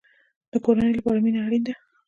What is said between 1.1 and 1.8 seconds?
مینه اړین ده